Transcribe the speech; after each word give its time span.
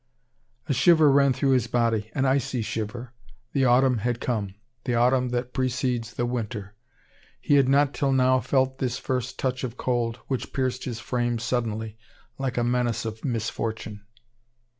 A 0.65 0.73
shiver 0.73 1.11
ran 1.11 1.31
through 1.31 1.51
his 1.51 1.67
body, 1.67 2.09
an 2.15 2.25
icy 2.25 2.63
shiver. 2.63 3.13
The 3.53 3.65
autumn 3.65 3.99
had 3.99 4.19
come 4.19 4.55
the 4.85 4.95
autumn 4.95 5.29
that 5.29 5.53
precedes 5.53 6.15
the 6.15 6.25
winter. 6.25 6.73
He 7.39 7.53
had 7.53 7.69
not 7.69 7.93
till 7.93 8.11
now 8.11 8.39
felt 8.39 8.79
this 8.79 8.97
first 8.97 9.37
touch 9.37 9.63
of 9.63 9.77
cold, 9.77 10.17
which 10.25 10.53
pierced 10.53 10.85
his 10.85 10.99
frame 10.99 11.37
suddenly 11.37 11.99
like 12.39 12.57
a 12.57 12.63
menace 12.63 13.05
of 13.05 13.23
misfortune. 13.23 14.03